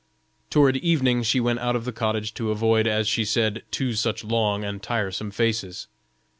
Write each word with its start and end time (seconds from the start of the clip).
Toward 0.49 0.77
evening 0.77 1.21
she 1.21 1.39
went 1.39 1.59
out 1.59 1.75
of 1.75 1.85
the 1.85 1.91
cottage 1.91 2.33
to 2.33 2.49
avoid, 2.49 2.87
as 2.87 3.07
she 3.07 3.23
said, 3.23 3.61
two 3.69 3.93
such 3.93 4.23
long 4.23 4.63
and 4.63 4.81
tiresome 4.81 5.29
faces. 5.29 5.89